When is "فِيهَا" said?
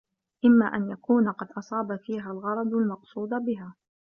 1.95-2.31